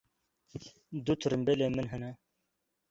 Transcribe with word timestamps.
Du 1.05 1.13
tirimbêlên 1.21 1.71
min 1.77 1.91
hene. 1.93 2.11